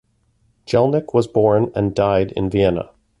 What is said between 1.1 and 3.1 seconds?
was born and died in Vienna.